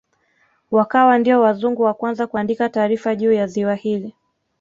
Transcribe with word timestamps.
Wakawa 0.71 1.17
ndio 1.17 1.41
wazungu 1.41 1.81
wa 1.81 1.93
kwanza 1.93 2.27
kuandika 2.27 2.69
taarifa 2.69 3.15
juu 3.15 3.31
ya 3.31 3.47
ziwa 3.47 3.75
hili 3.75 4.15